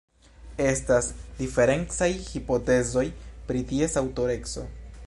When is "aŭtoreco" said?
4.05-4.69